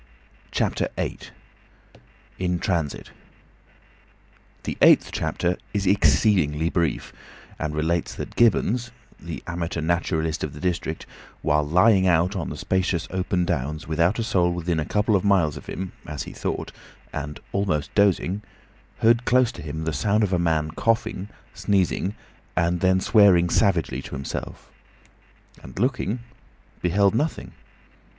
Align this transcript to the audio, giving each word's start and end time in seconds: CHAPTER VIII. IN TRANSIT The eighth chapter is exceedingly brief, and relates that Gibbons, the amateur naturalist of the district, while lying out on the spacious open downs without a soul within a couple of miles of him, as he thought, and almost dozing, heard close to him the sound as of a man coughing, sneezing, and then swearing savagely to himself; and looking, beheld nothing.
CHAPTER 0.49 0.89
VIII. 0.97 1.19
IN 2.39 2.57
TRANSIT 2.57 3.11
The 4.63 4.75
eighth 4.81 5.11
chapter 5.11 5.57
is 5.75 5.85
exceedingly 5.85 6.71
brief, 6.71 7.13
and 7.59 7.75
relates 7.75 8.15
that 8.15 8.35
Gibbons, 8.35 8.89
the 9.19 9.43
amateur 9.45 9.79
naturalist 9.79 10.43
of 10.43 10.53
the 10.53 10.59
district, 10.59 11.05
while 11.43 11.61
lying 11.63 12.07
out 12.07 12.35
on 12.35 12.49
the 12.49 12.57
spacious 12.57 13.07
open 13.11 13.45
downs 13.45 13.87
without 13.87 14.17
a 14.17 14.23
soul 14.23 14.51
within 14.51 14.79
a 14.79 14.85
couple 14.85 15.15
of 15.15 15.23
miles 15.23 15.55
of 15.55 15.67
him, 15.67 15.91
as 16.07 16.23
he 16.23 16.33
thought, 16.33 16.71
and 17.13 17.39
almost 17.51 17.93
dozing, 17.93 18.41
heard 19.01 19.23
close 19.23 19.51
to 19.51 19.61
him 19.61 19.83
the 19.83 19.93
sound 19.93 20.23
as 20.23 20.29
of 20.29 20.33
a 20.33 20.39
man 20.39 20.71
coughing, 20.71 21.29
sneezing, 21.53 22.15
and 22.57 22.79
then 22.79 22.99
swearing 22.99 23.51
savagely 23.51 24.01
to 24.01 24.15
himself; 24.15 24.71
and 25.61 25.77
looking, 25.77 26.21
beheld 26.81 27.13
nothing. 27.13 27.51